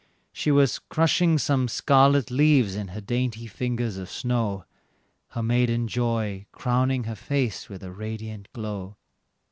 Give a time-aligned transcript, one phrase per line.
[0.33, 4.65] She was crushing some scarlet leaves in her dainty fingers of snow,
[5.27, 8.97] Her maiden joy crowning her face with a radiant glow.